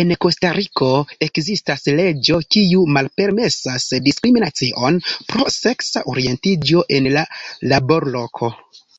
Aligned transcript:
En 0.00 0.10
Kostariko 0.24 0.88
ekzistas 1.28 1.88
leĝo 2.00 2.42
kiu 2.56 2.84
malpermesas 2.98 3.88
diskriminacion 4.10 5.00
pro 5.16 5.50
seksa 5.60 6.08
orientiĝo 6.16 6.88
en 7.00 7.14
laborloko. 7.74 8.58